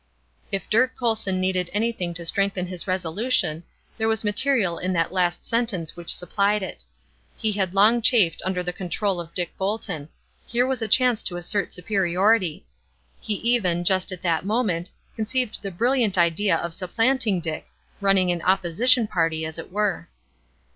[0.51, 3.61] If Dirk Colson needed anything to strengthen his resolution,
[3.97, 6.83] there was material in that last sentence which supplied it.
[7.37, 10.09] He had long chafed under the control of Dick Bolton;
[10.47, 12.65] here was a chance to assert superiority.
[13.19, 17.67] He even, just at that moment, conceived the brilliant idea of supplanting Dick
[17.99, 20.09] running an opposition party, as it were.